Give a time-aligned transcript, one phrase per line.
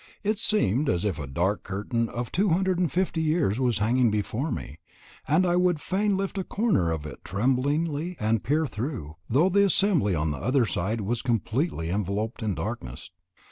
[0.23, 4.79] It seemed as if a dark curtain of 250 years was hanging before me,
[5.27, 9.63] and I would fain lift a corner of it tremblingly and peer through, though the
[9.63, 13.11] assembly on the other side was completely enveloped in darkness.